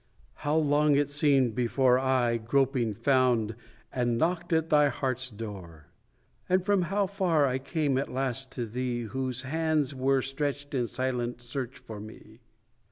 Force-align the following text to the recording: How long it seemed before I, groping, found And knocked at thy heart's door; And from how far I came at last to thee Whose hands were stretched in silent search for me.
How 0.37 0.55
long 0.55 0.95
it 0.95 1.09
seemed 1.09 1.53
before 1.53 1.99
I, 1.99 2.37
groping, 2.37 2.91
found 2.91 3.53
And 3.93 4.17
knocked 4.17 4.51
at 4.51 4.71
thy 4.71 4.89
heart's 4.89 5.29
door; 5.29 5.89
And 6.49 6.65
from 6.65 6.81
how 6.89 7.05
far 7.05 7.45
I 7.45 7.59
came 7.59 7.99
at 7.99 8.11
last 8.11 8.51
to 8.53 8.65
thee 8.65 9.03
Whose 9.03 9.43
hands 9.43 9.93
were 9.93 10.23
stretched 10.23 10.73
in 10.73 10.87
silent 10.87 11.39
search 11.39 11.77
for 11.77 11.99
me. 11.99 12.39